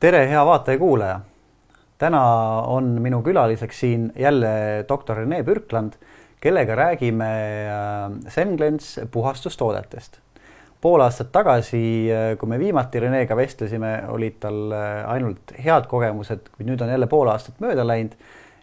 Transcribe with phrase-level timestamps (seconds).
[0.00, 1.20] tere, hea vaataja-kuulaja.
[1.98, 2.22] täna
[2.70, 5.92] on minu külaliseks siin jälle doktor Rene Pürkland,
[6.40, 7.30] kellega räägime
[8.28, 10.18] Senglens puhastustoodetest.
[10.80, 14.72] pool aastat tagasi, kui me viimati Renega vestlesime, olid tal
[15.06, 18.14] ainult head kogemused, kuid nüüd on jälle pool aastat mööda läinud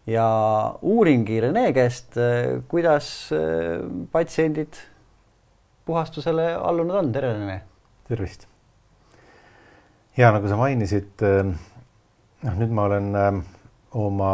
[0.07, 0.25] ja
[0.81, 2.15] uuringi Rene käest,
[2.67, 3.29] kuidas
[4.11, 4.79] patsiendid
[5.85, 7.11] puhastusele allunud on.
[7.11, 7.61] tere, Rene.
[8.07, 8.54] tervist
[10.17, 13.09] ja nagu sa mainisid, noh, nüüd ma olen
[13.95, 14.31] oma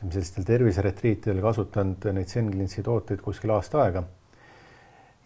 [0.00, 4.04] ütleme sellistel terviseretriitidel kasutanud neid Senglintsi tooteid kuskil aasta aega.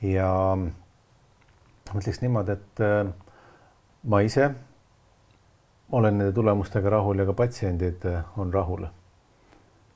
[0.03, 0.29] ja
[0.59, 2.83] ma ütleks niimoodi, et
[4.11, 4.51] ma ise
[5.95, 8.07] olen nende tulemustega rahul ja ka patsiendid
[8.37, 8.87] on rahul.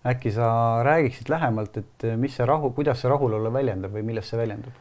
[0.06, 4.38] äkki sa räägiksid lähemalt, et mis see rahu, kuidas see rahulolu väljendab või milles see
[4.38, 4.72] väljendub?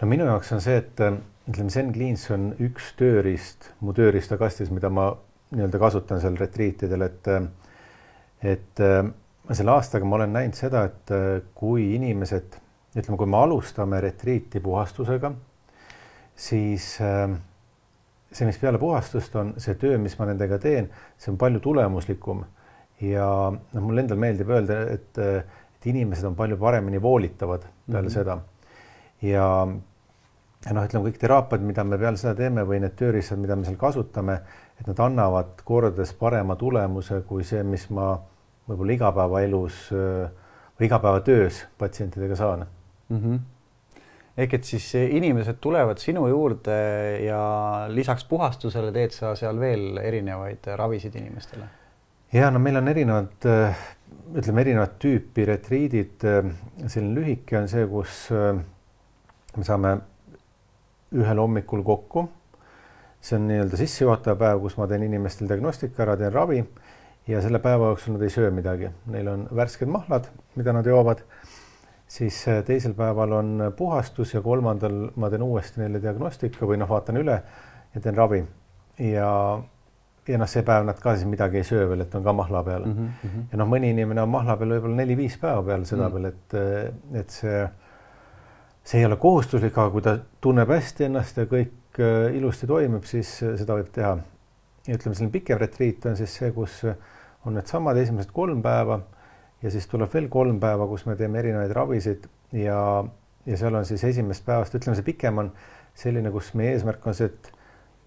[0.00, 5.10] No minu jaoks on see, et ütleme, Zen-Cleans on üks tööriist mu tööriistakastis, mida ma
[5.52, 7.28] nii-öelda kasutan seal retriitidel, et
[8.42, 8.80] et
[9.52, 11.12] selle aastaga ma olen näinud seda, et
[11.54, 12.56] kui inimesed,
[12.96, 15.32] ütleme, kui me alustame retriiti puhastusega,
[16.34, 16.88] siis
[18.32, 20.88] see, mis peale puhastust on, see töö, mis ma nendega teen,
[21.20, 22.44] see on palju tulemuslikum
[23.02, 28.08] ja noh, mulle endal meeldib öelda, et, et inimesed on palju paremini voolitavad peale mm
[28.08, 28.14] -hmm.
[28.14, 28.38] seda.
[29.22, 29.46] Ja
[30.62, 33.66] ja noh, ütleme kõik teraapiad, mida me peale seda teeme või need tööriistad, mida me
[33.66, 34.38] seal kasutame,
[34.78, 38.12] et nad annavad kordades parema tulemuse kui see, mis ma
[38.68, 42.66] võib-olla igapäevaelus või igapäevatöös patsientidega saan
[43.08, 43.18] mm.
[43.18, 43.40] -hmm.
[44.36, 46.76] ehk et siis inimesed tulevad sinu juurde
[47.26, 51.66] ja lisaks puhastusele teed sa seal veel erinevaid ravisid inimestele?
[52.32, 53.48] ja no meil on erinevad,
[54.34, 56.22] ütleme erinevat tüüpi retriidid.
[56.86, 58.30] selline lühike on see, kus
[59.56, 59.96] me saame
[61.12, 62.28] ühel hommikul kokku.
[63.22, 66.64] see on nii-öelda sissejuhatav päev, kus ma teen inimestel diagnostika ära, teen ravi
[67.30, 71.22] ja selle päeva jooksul nad ei söö midagi, neil on värsked mahlad, mida nad joovad.
[72.08, 76.88] siis äh, teisel päeval on puhastus ja kolmandal ma teen uuesti neile diagnostika või noh,
[76.88, 77.38] vaatan üle
[77.94, 78.42] ja teen ravi
[78.98, 79.28] ja
[80.28, 82.62] ja noh, see päev nad ka siis midagi ei söö veel, et on ka mahla
[82.64, 83.08] peal mm.
[83.22, 83.46] -hmm.
[83.52, 86.22] ja noh, mõni inimene on mahla peal võib-olla neli-viis päeva peale seda mm -hmm.
[86.22, 87.62] veel, et, et see
[88.84, 93.06] see ei ole kohustuslik, aga kui ta tunneb hästi ennast ja kõik äh, ilusti toimib,
[93.08, 94.16] siis äh, seda võib teha.
[94.86, 96.82] ja ütleme, selline pikem retriit on siis see, kus
[97.46, 99.00] on needsamad esimesed kolm päeva
[99.62, 102.26] ja siis tuleb veel kolm päeva, kus me teeme erinevaid ravisid
[102.58, 102.78] ja,
[103.46, 105.52] ja seal on siis esimesest päevast, ütleme, see pikem on
[105.98, 107.52] selline, kus meie eesmärk on see, et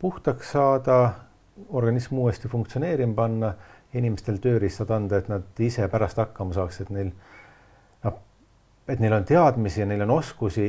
[0.01, 0.99] puhtaks saada,
[1.69, 3.53] organism uuesti funktsioneerima panna,
[3.95, 7.13] inimestel tööriistad anda, et nad ise pärast hakkama saaks, et neil
[8.87, 10.67] et neil on teadmisi ja neil on oskusi,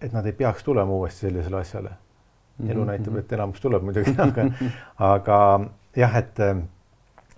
[0.00, 1.90] et nad ei peaks tulema uuesti sellisele asjale.
[2.60, 3.18] elu mhm, näitab, mhm.
[3.18, 4.44] et enamus tuleb muidugi, aga,
[4.98, 5.38] aga
[5.96, 6.62] jah, et äh,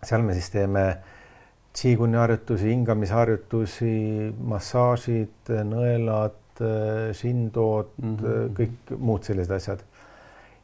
[0.03, 0.87] seal me siis teeme
[1.73, 3.95] tsiiguni harjutusi, hingamisharjutusi,
[4.53, 6.39] massaažid, nõelad,
[7.17, 8.51] šindood äh, mm, -hmm.
[8.59, 9.85] kõik muud sellised asjad.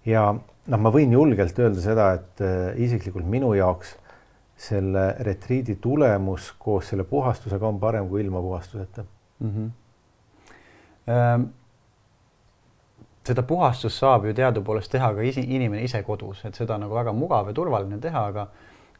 [0.04, 3.96] ja noh, ma võin julgelt öelda seda, et äh, isiklikult minu jaoks
[4.58, 9.04] selle retriidi tulemus koos selle puhastusega on parem kui ilma puhastuseta
[9.38, 9.50] mm.
[9.50, 9.70] -hmm.
[11.08, 11.42] Ähm,
[13.24, 16.94] seda puhastust saab ju teadupoolest teha ka isi, inimene ise kodus, et seda on nagu
[16.94, 18.46] väga mugav ja turvaline teha, aga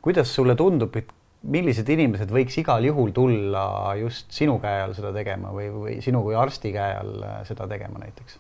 [0.05, 5.13] kuidas sulle tundub, et millised inimesed võiks igal juhul tulla just sinu käe all seda
[5.15, 8.39] tegema või, või sinu kui arsti käe all äh, seda tegema näiteks?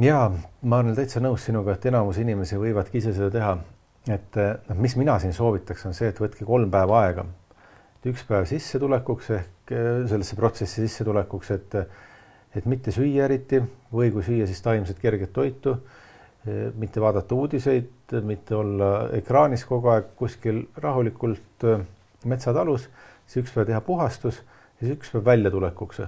[0.00, 0.30] ja
[0.62, 3.56] ma olen täitsa nõus sinuga, et enamus inimesi võivadki ise seda teha
[4.08, 7.26] et noh, mis mina siin soovitaks, on see, et võtke kolm päeva aega.
[8.06, 11.74] üks päev sissetulekuks ehk eh, sellesse protsessi sissetulekuks, et
[12.56, 13.60] et mitte süüa eriti
[13.92, 15.76] või kui süüa, siis taimset kerget toitu,
[16.46, 21.68] eh, mitte vaadata uudiseid, mitte olla ekraanis kogu aeg kuskil rahulikult
[22.24, 22.88] metsatalus,
[23.26, 24.40] siis üks päev teha puhastus
[24.80, 26.00] ja siis üks päev väljatulekuks.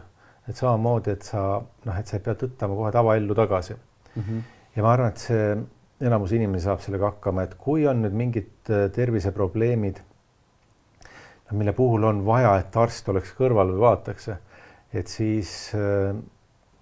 [0.48, 4.22] et samamoodi, et sa noh, et sa ei pea tõttama kohe tavaellu tagasi mm.
[4.22, 4.40] -hmm.
[4.76, 5.56] ja ma arvan, et see
[6.02, 10.00] enamus inimesi saab sellega hakkama, et kui on nüüd mingid äh, terviseprobleemid,
[11.52, 14.30] mille puhul on vaja, et arst oleks kõrval või vaataks,
[14.96, 16.14] et siis äh,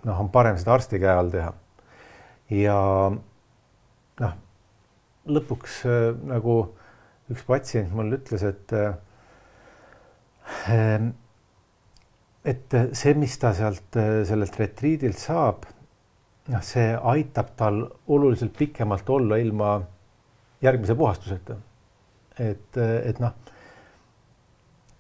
[0.07, 1.51] noh, on parem seda arsti käe all teha.
[2.55, 2.77] ja
[4.21, 4.37] noh,
[5.39, 6.61] lõpuks äh, nagu
[7.31, 8.73] üks patsient mulle ütles, et
[12.51, 13.95] et see, mis ta sealt
[14.27, 15.69] sellelt retriidilt saab
[16.51, 19.81] noh, see aitab tal oluliselt pikemalt olla ilma
[20.63, 21.57] järgmise puhastuseta.
[22.41, 23.35] et, et noh,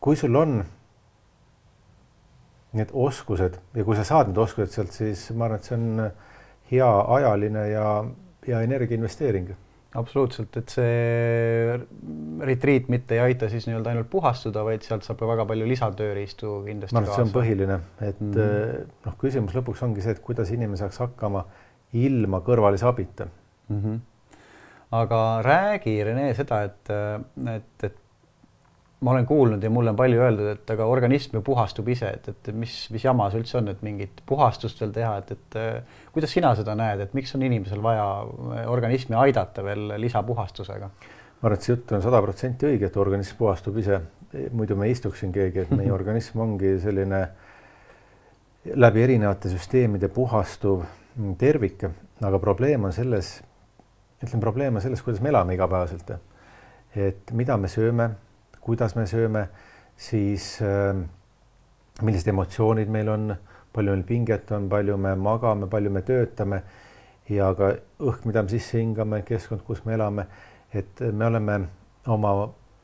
[0.00, 0.61] kui sul on
[2.76, 6.11] need oskused ja kui sa saad need oskused sealt, siis ma arvan, et see on
[6.70, 7.87] hea ajaline ja,
[8.47, 9.50] ja energia investeering.
[9.98, 11.78] Absoluutselt, et see
[12.46, 16.96] retriit mitte ei aita siis nii-öelda ainult puhastuda, vaid sealt saab väga palju lisatööriistu kindlasti
[16.96, 18.92] arvan, et see on põhiline, et mm -hmm.
[19.06, 21.44] noh, küsimus lõpuks ongi see, et kuidas inimene saaks hakkama
[21.98, 23.81] ilma kõrvalise abita mm.
[23.81, 23.98] -hmm.
[25.00, 26.94] aga räägi, Rene, seda, et,
[27.56, 27.98] et, et
[29.00, 32.29] ma olen kuulnud ja mulle on palju öeldud, et aga organism ju puhastub ise, et,
[32.29, 36.02] et mis, mis jama see üldse on, et mingit puhastust veel teha, et, et äh,
[36.12, 40.91] kuidas sina seda näed, et miks on inimesel vaja äh, organismi aidata veel lisapuhastusega?
[41.41, 44.02] ma arvan, et see jutt on sada protsenti õige, et organism puhastub ise,
[44.52, 47.25] muidu me ei istuks siin keegi, et meie organism ongi selline
[48.76, 50.85] läbi erinevate süsteemide puhastuv
[51.41, 51.87] tervik,
[52.20, 53.38] aga probleem on selles,
[54.20, 56.19] ütleme, probleem on selles, kuidas me elame igapäevaselt.
[56.97, 58.11] et mida me sööme
[58.70, 59.49] kuidas me sööme,
[59.99, 60.94] siis äh,
[62.02, 63.34] millised emotsioonid meil on,
[63.75, 66.62] palju meil pinget on, palju me magame, palju me töötame
[67.31, 70.26] ja ka õhk, mida me sisse hingame, keskkond, kus me elame,
[70.75, 71.58] et me oleme
[72.11, 72.34] oma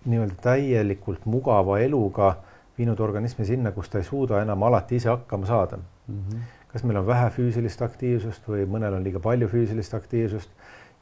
[0.06, 2.32] nii-öelda täielikult mugava eluga
[2.78, 6.18] viinud organismi sinna, kus ta ei suuda enam alati ise hakkama saada mm.
[6.18, 6.40] -hmm.
[6.72, 10.50] kas meil on vähe füüsilist aktiivsust või mõnel on liiga palju füüsilist aktiivsust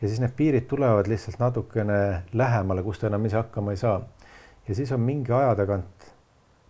[0.01, 4.01] ja siis need piirid tulevad lihtsalt natukene lähemale, kus ta enam ise hakkama ei saa
[4.69, 6.07] ja siis on mingi aja tagant,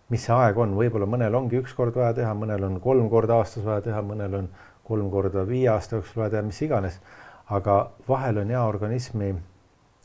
[0.09, 3.39] mis see aeg on, võib-olla mõnel ongi üks kord vaja teha, mõnel on kolm korda
[3.39, 4.49] aastas vaja teha, mõnel on
[4.85, 6.99] kolm korda viie aasta jooksul vaja teha, mis iganes.
[7.49, 9.35] aga vahel on hea organismi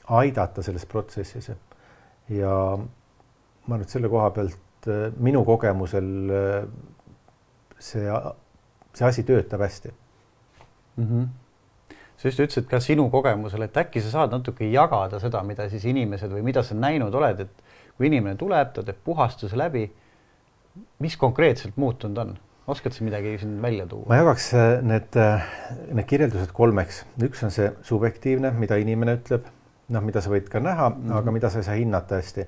[0.08, 1.50] aidata selles protsessis.
[2.28, 2.78] ja
[3.66, 6.64] ma et selle koha pealt äh, minu kogemusel äh,
[7.78, 8.06] see,
[8.94, 9.92] see asi töötab hästi
[10.96, 11.06] mm.
[11.06, 11.28] -hmm
[12.20, 15.86] sa just ütlesid ka sinu kogemusel, et äkki sa saad natuke jagada seda, mida siis
[15.88, 17.62] inimesed või mida sa näinud oled, et
[18.00, 19.82] kui inimene tuleb, ta teeb puhastuse läbi,
[21.04, 22.38] mis konkreetselt muutunud on?
[22.70, 24.06] oskad sa midagi siin välja tuua?
[24.08, 25.42] ma jagaks äh, need, äh,
[25.90, 27.02] need kirjeldused kolmeks.
[27.26, 29.50] üks on see subjektiivne, mida inimene ütleb,
[29.92, 31.16] noh, mida sa võid ka näha mm, -hmm.
[31.18, 32.46] aga mida sa ei saa hinnata hästi.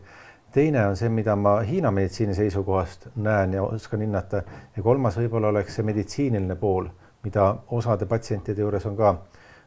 [0.56, 4.42] teine on see, mida ma Hiina meditsiini seisukohast näen ja oskan hinnata
[4.76, 6.88] ja kolmas võib-olla oleks see meditsiiniline pool,
[7.24, 9.14] mida osade patsientide juures on ka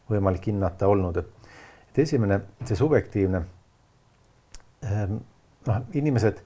[0.09, 1.17] võimalik hinnata olnud.
[1.17, 3.45] et esimene, see subjektiivne
[4.85, 5.21] ähm,
[5.69, 6.41] noh, inimesed,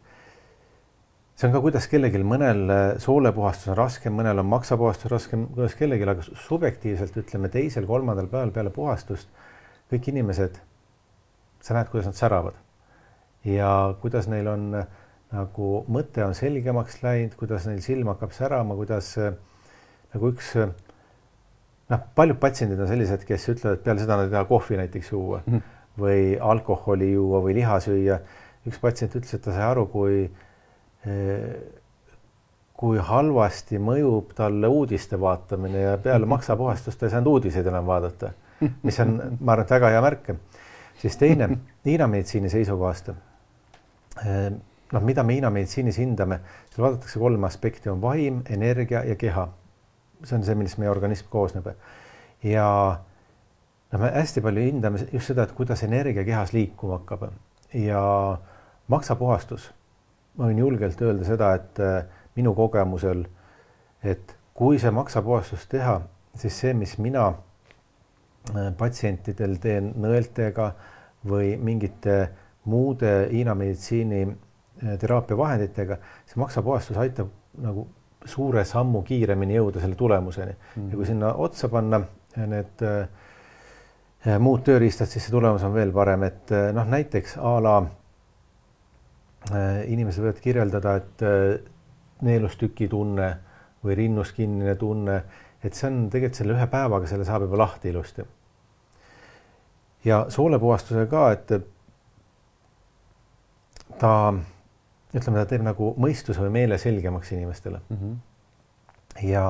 [1.36, 5.76] see on ka, kuidas kellelgi, mõnel äh, soolepuhastus on raskem, mõnel on maksapuhastus raskem, kuidas
[5.80, 9.30] kellelgi, aga subjektiivselt ütleme teisel-kolmandal päeval peale puhastust
[9.90, 10.60] kõik inimesed,
[11.64, 12.58] sa näed, kuidas nad säravad
[13.48, 14.90] ja kuidas neil on äh,
[15.36, 19.36] nagu mõte on selgemaks läinud, kuidas neil silm hakkab särama, kuidas äh,
[20.14, 20.54] nagu üks
[21.90, 25.12] noh, paljud patsiendid on sellised, kes ütlevad, et peale seda nad ei taha kohvi näiteks
[25.14, 25.76] juua mm -hmm.
[26.04, 26.22] või
[26.52, 28.20] alkoholi juua või liha süüa
[28.70, 30.30] üks patsient ütles, et ta sai aru, kui
[32.80, 36.36] kui halvasti mõjub talle uudiste vaatamine ja peale mhm.
[36.36, 38.32] maksapuhastust ta ei saanud uudiseid enam vaadata,
[38.88, 40.30] mis on, ma arvan, et väga hea märk.
[41.00, 41.50] siis teine
[41.86, 43.12] Hiina meditsiini seisukohast.
[44.92, 46.40] noh, mida me Hiina meditsiinis hindame,
[46.72, 49.48] seal vaadatakse kolme aspekti, on vaim, energia ja keha.
[50.24, 51.68] see on see, millest meie organism koosneb.
[52.44, 52.66] ja
[53.92, 57.28] noh, me hästi palju hindame just seda, et kuidas energia kehas liikuma hakkab
[57.74, 58.38] ja
[58.90, 59.70] maksapuhastus,
[60.38, 62.04] ma võin julgelt öelda seda, et äh,
[62.40, 63.26] minu kogemusel,
[64.04, 66.00] et kui see maksapuhastus teha,
[66.40, 70.72] siis see, mis mina äh, patsientidel teen nõeltega
[71.30, 72.20] või mingite
[72.70, 77.88] muude Hiina meditsiini äh, teraapiavahenditega, see maksapuhastus aitab nagu
[78.28, 80.90] suure sammu kiiremini jõuda selle tulemuseni mm.
[80.92, 82.02] ja kui sinna otsa panna
[82.36, 87.78] need äh, muud tööriistad, siis see tulemus on veel parem, et noh, näiteks a la
[89.88, 91.60] inimesed võivad kirjeldada, et äh,
[92.26, 93.30] neelustüki tunne
[93.86, 95.22] või rinnus kinnine tunne,
[95.64, 98.26] et see on tegelikult selle ühe päevaga, selle saab juba lahti ilusti.
[100.06, 101.52] ja soolepuhastuse ka, et
[104.00, 104.12] ta,
[105.14, 107.98] ütleme, ta teeb nagu mõistuse või meele selgemaks inimestele mm.
[107.98, 109.28] -hmm.
[109.28, 109.46] ja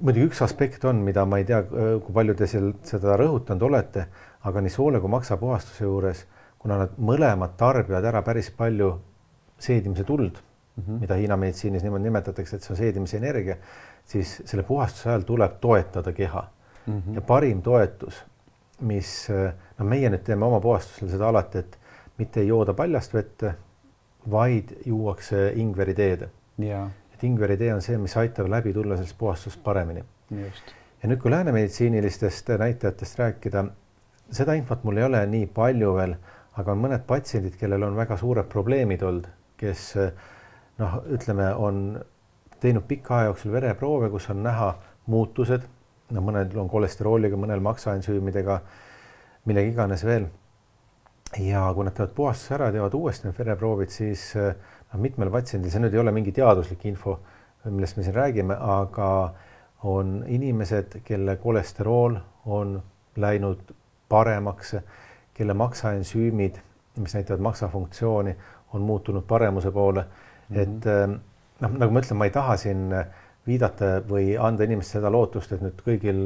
[0.00, 4.06] muidugi üks aspekt on, mida ma ei tea, kui palju te seal seda rõhutanud olete,
[4.44, 6.26] aga nii soole kui maksapuhastuse juures
[6.62, 8.92] kuna nad mõlemad tarbivad ära päris palju
[9.58, 11.00] seedimise tuld mm, -hmm.
[11.00, 13.56] mida Hiina meditsiinis niimoodi nimetatakse, et see on seedimise energia,
[14.04, 16.44] siis selle puhastuse ajal tuleb toetada keha
[16.86, 16.98] mm.
[16.98, 17.14] -hmm.
[17.14, 18.24] ja parim toetus,
[18.80, 19.28] mis,
[19.78, 21.78] no meie nüüd teeme oma puhastusel seda alati, et
[22.18, 23.44] mitte ei jooda paljast vett,
[24.30, 26.28] vaid juuakse ingveriteed.
[27.14, 30.04] et ingveritee on see, mis aitab läbi tulla sellest puhastusest paremini.
[31.02, 33.64] ja nüüd, kui läänemeditsiinilistest näitajatest rääkida,
[34.30, 36.14] seda infot mul ei ole nii palju veel
[36.60, 39.28] aga on mõned patsiendid, kellel on väga suured probleemid olnud,
[39.60, 39.84] kes
[40.80, 41.84] noh, ütleme, on
[42.62, 44.72] teinud pika aja jooksul vereproove, kus on näha
[45.12, 45.64] muutused,
[46.12, 48.60] no mõnel on kolesterooliga, mõnel maksaensüümidega,
[49.48, 50.28] millega iganes veel.
[51.40, 55.80] ja kui nad teevad puhastuse ära, teevad uuesti need vereproovid, siis noh, mitmel patsiendil, see
[55.80, 57.16] nüüd ei ole mingi teaduslik info,
[57.64, 59.08] millest me siin räägime, aga
[59.88, 62.18] on inimesed, kelle kolesterool
[62.52, 62.76] on
[63.16, 63.72] läinud
[64.12, 64.74] paremaks,
[65.34, 66.58] kelle maksaensüümid,
[67.00, 68.36] mis näitavad maksafunktsiooni,
[68.72, 70.56] on muutunud paremuse poole mm.
[70.56, 70.60] -hmm.
[70.62, 72.88] et noh, nagu ma ütlen, ma ei taha siin
[73.46, 76.20] viidata või anda inimestele seda lootust, et nüüd kõigil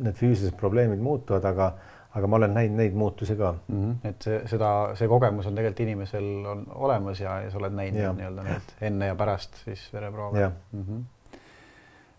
[0.00, 1.72] need füüsilised probleemid muutuvad, aga
[2.10, 3.76] aga ma olen näinud neid muutusi ka mm.
[3.76, 4.08] -hmm.
[4.08, 8.18] et see, seda, see kogemus on tegelikult inimesel on olemas ja, ja sa oled näinud
[8.18, 10.48] nii-öelda need enne ja pärast siis vereproove.
[10.72, 11.36] Mm -hmm.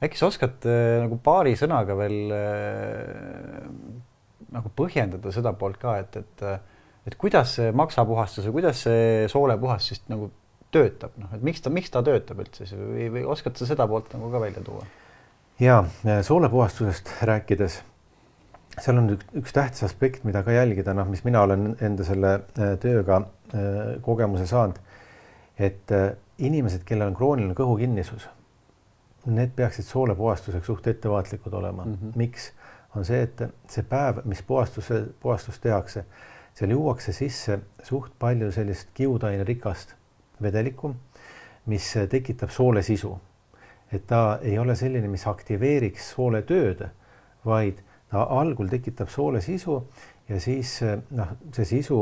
[0.04, 3.68] äkki sa oskad äh, nagu paari sõnaga veel äh,
[4.52, 6.46] nagu põhjendada seda poolt ka, et, et
[7.08, 10.30] et kuidas see maksapuhastus või kuidas see soolepuhas siis nagu
[10.72, 13.88] töötab, noh, et miks ta, miks ta töötab üldse siis või, või oskad sa seda
[13.90, 14.86] poolt nagu ka välja tuua?
[15.62, 15.82] ja
[16.28, 17.82] soolepuhastusest rääkides
[18.80, 22.36] seal on üks, üks tähtis aspekt, mida ka jälgida, noh, mis mina olen enda selle
[22.40, 24.80] äh, tööga äh, kogemuse saanud,
[25.60, 28.30] et äh, inimesed, kellel on krooniline kõhukinnisus,
[29.30, 31.98] need peaksid soolepuhastuseks suht ettevaatlikud olema mm.
[31.98, 32.18] -hmm.
[32.18, 32.52] miks?
[32.96, 36.06] On see, et see päev, mis puhastuse, puhastust tehakse,
[36.54, 39.96] seal juuakse sisse suht palju sellist kiudainerikast
[40.42, 40.96] vedelikku,
[41.72, 43.20] mis tekitab soole sisu.
[43.92, 46.86] et ta ei ole selline, mis aktiveeriks soole tööd,
[47.46, 47.82] vaid
[48.12, 49.82] ta algul tekitab soole sisu
[50.30, 50.78] ja siis
[51.12, 52.00] noh, see sisu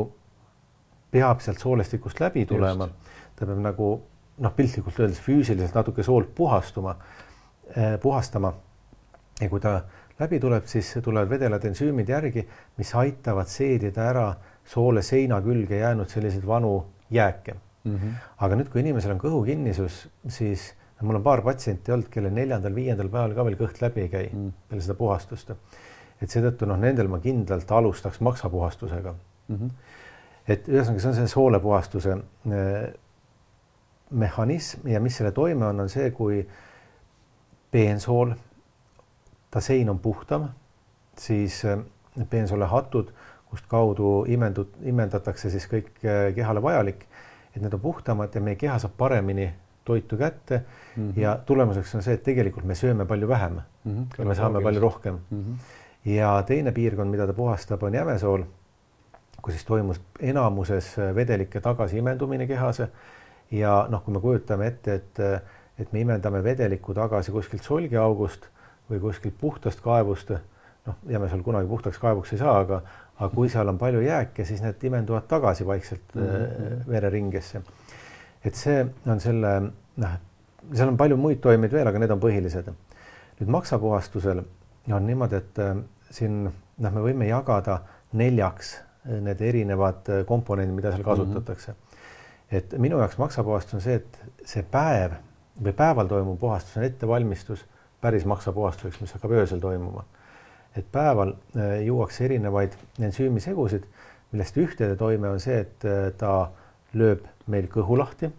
[1.11, 2.89] peab sealt soolestikust läbi tulema.
[3.35, 3.89] ta peab nagu
[4.37, 6.95] noh, piltlikult öeldes füüsiliselt natuke soolt puhastuma
[7.75, 8.53] eh,, puhastama.
[9.41, 9.81] ja kui ta
[10.19, 12.45] läbi tuleb, siis tulevad vedelad ensüümid järgi,
[12.77, 14.27] mis aitavad seedida ära
[14.65, 16.73] soole seina külge jäänud selliseid vanu
[17.09, 17.95] jääke mm.
[17.95, 18.17] -hmm.
[18.37, 23.35] aga nüüd, kui inimesel on kõhukinnisus, siis mul on paar patsienti olnud, kellel neljandal-viiendal päeval
[23.35, 24.51] ka veel kõht läbi ei käi mm.
[24.69, 25.55] peale seda puhastust
[26.21, 29.55] et seetõttu noh, nendel ma kindlalt alustaks maksapuhastusega mm.
[29.55, 29.69] -hmm.
[30.47, 32.89] et ühesõnaga, see on see soolepuhastuse äh,
[34.09, 36.41] mehhanism ja mis selle toime on, on see, kui
[37.71, 38.33] peensool,
[39.51, 40.49] ta sein on puhtam,
[41.17, 41.79] siis äh,
[42.29, 43.11] peensoole hatud,
[43.49, 47.07] kust kaudu imendud, imendatakse siis kõik äh, kehale vajalik,
[47.55, 49.49] et need on puhtamad ja meie keha saab paremini
[49.85, 50.61] toitu kätte
[50.95, 51.19] mm -hmm.
[51.19, 54.05] ja tulemuseks on see, et tegelikult me sööme palju vähem mm -hmm.
[54.17, 55.43] ja me saame palju rohkem mm.
[55.43, 58.43] -hmm ja teine piirkond, mida ta puhastab, on jämesool,
[59.41, 62.81] kus siis toimus enamuses vedelike tagasiimendumine kehas.
[63.51, 65.19] ja noh, kui me kujutame ette, et,
[65.79, 68.45] et me imendame vedelikku tagasi kuskilt solgiaugust
[68.89, 70.31] või kuskilt puhtast kaevust,
[70.87, 72.81] noh, jämesool kunagi puhtaks kaevuks ei saa, aga,
[73.19, 76.87] aga kui seal on palju jääke, siis need imenduvad tagasi vaikselt mm -hmm.
[76.87, 77.61] vereringesse.
[78.45, 79.61] et see on selle,
[79.97, 80.09] noh,
[80.73, 82.73] seal on palju muid toimeid veel, aga need on põhilised.
[83.39, 84.43] nüüd maksapuhastusel
[84.93, 85.77] on niimoodi, et äh,
[86.11, 86.43] siin
[86.77, 87.81] noh, me võime jagada
[88.13, 91.77] neljaks äh, need erinevad komponendid, mida seal kasutatakse mm.
[91.77, 92.57] -hmm.
[92.57, 95.11] et minu jaoks maksapuhastus on see, et see päev
[95.63, 97.65] või päeval toimuv puhastus on ettevalmistus
[98.01, 100.03] päris maksapuhastuseks, mis hakkab öösel toimuma.
[100.77, 101.33] et päeval
[101.85, 103.83] juuakse erinevaid ensüümisegusid,
[104.31, 105.87] millest ühtede toime on see, et
[106.17, 106.51] ta
[106.93, 108.29] lööb meil kõhu lahti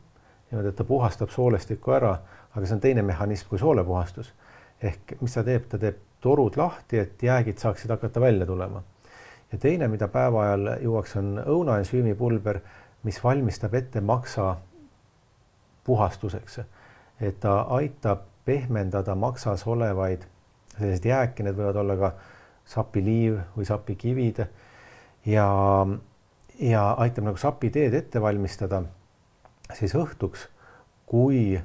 [0.50, 2.14] niimoodi, et ta puhastab soolestikku ära,
[2.54, 4.32] aga see on teine mehhanism kui soolepuhastus.
[4.82, 8.82] ehk mis ta teeb, ta teeb torud lahti, et jäägid saaksid hakata välja tulema.
[9.52, 12.60] ja teine, mida päeva ajal juuakse, on õunaensüümipulber,
[13.02, 14.56] mis valmistab ette maksa
[15.84, 16.60] puhastuseks.
[17.20, 20.26] et ta aitab pehmendada maksas olevaid
[20.76, 22.12] selliseid jääke, need võivad olla ka
[22.70, 24.44] sapiliiv või sapikivid
[25.26, 25.48] ja,
[26.58, 28.84] ja aitab nagu sapiteed ette valmistada
[29.76, 30.46] siis õhtuks,
[31.06, 31.60] kui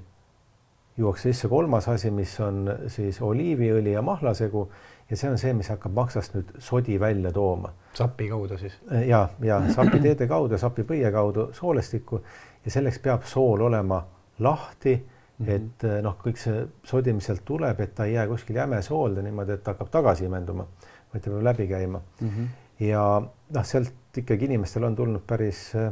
[0.98, 4.68] juuakse sisse kolmas asi, mis on siis oliiviõli ja mahlasegu
[5.10, 7.74] ja see on see, mis hakkab maksast nüüd sodi välja tooma.
[7.94, 8.78] sapi kaudu siis?
[9.08, 12.22] ja, ja sapiteede kaudu, sapipõie kaudu soolestikku
[12.66, 14.02] ja selleks peab sool olema
[14.40, 14.96] lahti
[15.38, 15.56] mm, -hmm.
[15.56, 18.82] et eh, noh, kõik see sodi, mis sealt tuleb, et ta ei jää kuskil jäme
[18.82, 20.68] soolde niimoodi, et ta hakkab tagasi imenduma,
[21.14, 22.30] vaid ta peab läbi käima mm.
[22.30, 22.48] -hmm.
[22.88, 25.92] ja noh, sealt ikkagi inimestel on tulnud päris eh,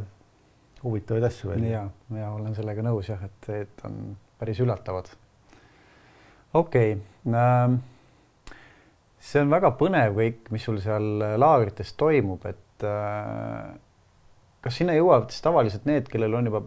[0.83, 1.71] huvitavaid asju välja.
[1.71, 5.09] ja, ja olen sellega nõus jah, et, et on päris üllatavad.
[6.53, 7.33] okei okay.
[7.33, 7.75] ähm,,
[9.19, 13.73] see on väga põnev kõik, mis sul seal laagrites toimub, et äh,
[14.63, 16.61] kas sinna jõuavad siis tavaliselt need, kellel on juba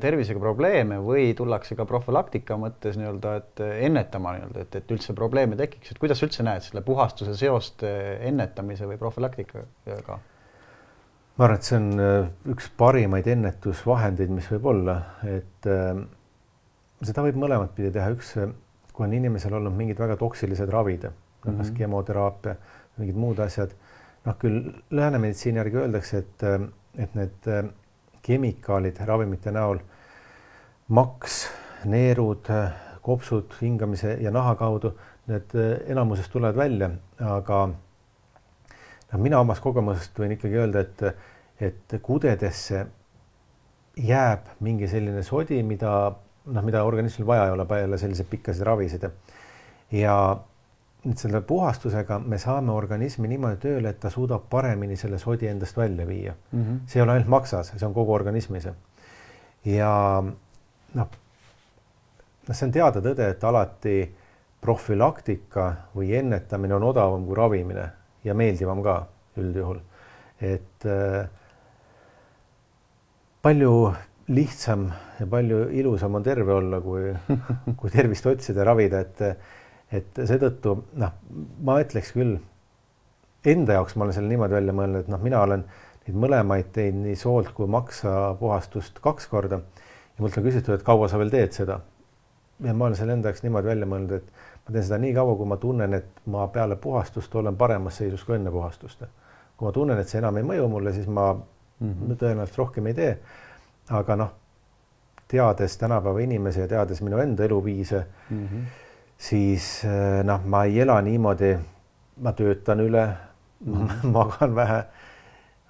[0.00, 5.58] tervisega probleeme või tullakse ka profülaktika mõttes nii-öelda, et ennetama nii-öelda, et, et üldse probleeme
[5.60, 10.18] tekiks, et kuidas sa üldse näed selle puhastuse seost ennetamise või profülaktikaga?
[11.36, 14.96] ma arvan, et see on üks parimaid ennetusvahendeid, mis võib olla,
[15.28, 16.02] et äh,
[17.02, 18.34] seda võib mõlemat pidi teha, üks,
[18.92, 21.58] kui on inimesel olnud mingid väga toksilised ravid mm, -hmm.
[21.58, 21.76] kas mhm.
[21.78, 22.56] kemoteraapia,
[23.00, 23.72] mingid muud asjad,
[24.26, 26.44] noh, küll läänemeditsiini järgi öeldakse, et,
[26.98, 27.48] et need
[28.22, 29.80] kemikaalid ravimite näol,
[30.94, 31.44] maks,
[31.90, 32.50] neerud,
[33.02, 34.94] kopsud hingamise ja naha kaudu,
[35.30, 35.54] need
[35.90, 41.06] enamuses tulevad välja, aga noh, mina omast kogemusest võin ikkagi öelda, et,
[41.62, 42.86] et kudedesse
[43.98, 45.92] jääb mingi selline sodi, mida
[46.44, 49.10] noh, mida organismil vaja ei ole peale selliseid pikkasid ravisid.
[49.92, 50.14] ja
[51.02, 55.76] nüüd selle puhastusega me saame organismi niimoodi tööle, et ta suudab paremini selle sodi endast
[55.76, 56.60] välja viia mm.
[56.62, 56.78] -hmm.
[56.86, 58.68] see ei ole ainult maksas, see on kogu organismis.
[59.64, 60.22] ja
[60.94, 61.08] noh,
[62.48, 63.96] noh, see on teada tõde, et alati
[64.60, 67.88] profülaktika või ennetamine on odavam kui ravimine
[68.24, 69.06] ja meeldivam ka
[69.36, 69.80] üldjuhul.
[70.40, 71.28] et äh,
[73.42, 73.92] palju
[74.28, 74.86] lihtsam
[75.18, 77.10] ja palju ilusam on terve olla, kui,
[77.78, 79.20] kui tervist otsida ja ravida, et,
[79.92, 81.14] et seetõttu noh,
[81.64, 82.38] ma ütleks küll
[83.52, 85.64] enda jaoks ma olen selle niimoodi välja mõelnud, et noh, mina olen
[86.06, 90.86] neid mõlemaid teinud nii soolt kui maksa puhastust kaks korda ja mult on küsitud, et
[90.86, 91.80] kaua sa veel teed seda.
[92.62, 95.36] ja ma olen selle enda jaoks niimoodi välja mõelnud, et ma teen seda nii kaua,
[95.36, 99.04] kui ma tunnen, et ma peale puhastust olen paremas seisus kui enne puhastust.
[99.56, 102.16] kui ma tunnen, et see enam ei mõju mulle, siis ma mm -hmm.
[102.16, 103.18] tõenäoliselt rohkem ei tee
[103.90, 104.30] aga noh,
[105.28, 108.64] teades tänapäeva inimesi ja teades minu enda eluviise mm, -hmm.
[109.22, 111.52] Siis eh, noh, ma ei ela niimoodi,
[112.22, 114.10] ma töötan üle mm, -hmm.
[114.16, 114.82] magan vähe,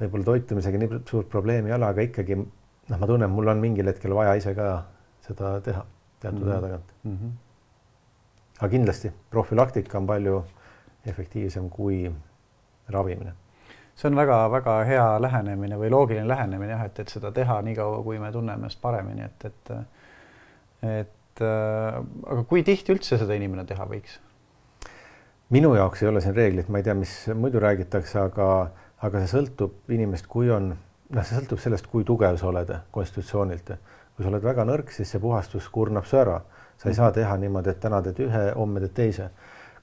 [0.00, 3.92] võib-olla toitumisega nii suurt probleemi ei ole, aga ikkagi noh, ma tunnen, mul on mingil
[3.92, 4.72] hetkel vaja ise ka
[5.26, 5.84] seda teha
[6.20, 6.52] teatud mm -hmm.
[6.52, 7.18] aja tagant mm.
[7.18, 7.30] -hmm.
[8.60, 10.44] aga kindlasti profülaktika on palju
[11.06, 12.12] efektiivsem kui
[12.88, 13.32] ravimine
[13.94, 18.18] see on väga-väga hea lähenemine või loogiline lähenemine jah, et, et seda teha niikaua, kui
[18.18, 19.70] me tunneme ennast paremini, et, et
[20.82, 24.18] et äh, aga kui tihti üldse seda inimene teha võiks?
[25.52, 28.46] minu jaoks ei ole siin reeglit, ma ei tea, mis muidu räägitakse, aga,
[29.04, 33.74] aga see sõltub inimest, kui on, noh, see sõltub sellest, kui tugev sa oled konstitutsioonilt.
[34.16, 36.40] kui sa oled väga nõrk, siis see puhastus kurnab su ära.
[36.76, 39.30] sa ei saa teha niimoodi, et täna teed ühe, homme teed teise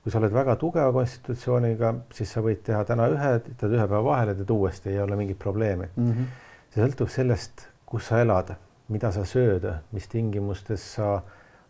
[0.04, 4.04] kui sa oled väga tugeva konstitutsiooniga, siis sa võid teha täna ühe, teed ühe päeva
[4.06, 6.12] vahele, teed uuesti, ei ole mingit probleemi mm.
[6.12, 6.30] -hmm.
[6.74, 8.54] see sõltub sellest, kus sa elad,
[8.88, 11.22] mida sa sööd, mis tingimustes sa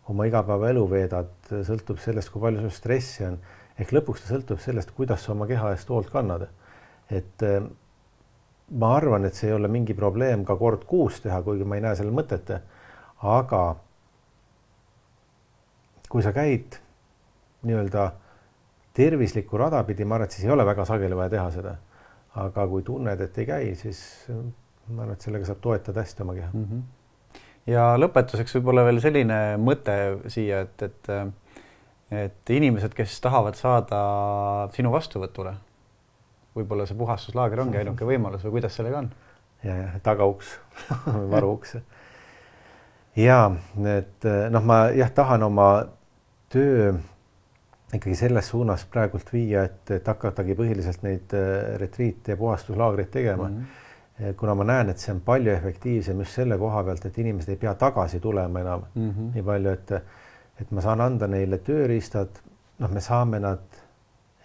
[0.09, 1.33] oma igapäevaelu veedad,
[1.65, 3.37] sõltub sellest, kui palju sul stressi on.
[3.79, 6.47] ehk lõpuks ta sõltub sellest, kuidas sa oma keha eest hoolt kannad.
[7.09, 7.61] et eh,
[8.71, 11.85] ma arvan, et see ei ole mingi probleem ka kord kuus teha, kuigi ma ei
[11.85, 12.51] näe sellel mõtet.
[13.21, 13.63] aga
[16.09, 16.79] kui sa käid
[17.67, 18.11] nii-öelda
[18.97, 21.75] tervislikku rada pidi, ma arvan, et siis ei ole väga sageli vaja teha seda.
[22.39, 26.33] aga kui tunned, et ei käi, siis ma arvan, et sellega saab toetada hästi oma
[26.33, 26.65] keha mm.
[26.65, 26.81] -hmm.
[27.69, 29.95] Ja lõpetuseks võib-olla veel selline mõte
[30.31, 31.13] siia, et, et
[32.09, 33.99] et inimesed, kes tahavad saada
[34.73, 35.53] sinu vastuvõtule,
[36.57, 39.11] võib-olla see puhastuslaager ongi ainuke võimalus või kuidas sellega on?
[39.63, 40.55] ja, ja tagauks
[41.33, 41.77] varuuks.
[43.19, 43.39] ja
[43.93, 45.69] et noh, ma jah, tahan oma
[46.49, 46.95] töö
[47.93, 53.47] ikkagi selles suunas praegult viia, et, et hakatagi põhiliselt neid äh, retriite ja puhastuslaagreid tegema
[53.49, 53.55] mm.
[53.55, 53.85] -hmm.
[54.37, 57.59] Kuna ma näen, et see on palju efektiivsem just selle koha pealt, et inimesed ei
[57.61, 59.29] pea tagasi tulema enam mm -hmm.
[59.35, 59.91] nii palju, et,
[60.61, 62.41] et ma saan anda neile tööriistad,
[62.79, 63.79] noh, me saame nad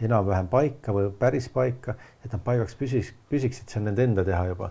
[0.00, 4.46] enam-vähem paika või päris paika, et nad paigaks püsiks, püsiksid, see on nende enda teha
[4.46, 4.70] juba.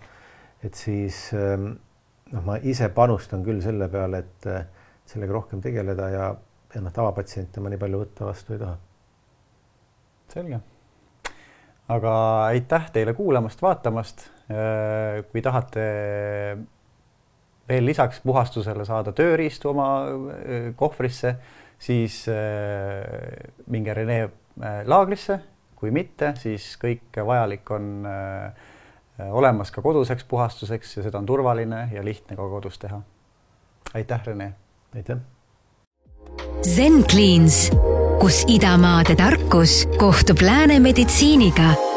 [0.64, 1.74] et siis ähm,
[2.32, 4.68] noh, ma ise panustan küll selle peale, et
[5.06, 6.36] sellega rohkem tegeleda ja
[6.76, 8.78] ja noh, tavapatsiente ma nii palju võtta vastu ei taha.
[10.34, 10.60] selge.
[11.92, 12.14] Aga
[12.52, 14.28] aitäh teile kuulamast-vaatamast.
[14.52, 15.84] Äh, kui tahate
[17.70, 21.36] veel lisaks puhastusele saada tööriistu oma äh, kohvrisse,
[21.80, 23.04] siis äh,
[23.72, 24.20] minge Rene
[24.86, 25.40] laagrisse,
[25.80, 28.06] kui mitte, siis kõik vajalik on
[29.34, 33.02] olemas ka koduseks puhastuseks ja seda on turvaline ja lihtne ka kodus teha.
[33.98, 34.54] aitäh, Rene.
[34.96, 35.18] aitäh
[36.62, 37.72] Zen Cleans,
[38.20, 41.93] kus idamaade tarkus kohtub lääne meditsiiniga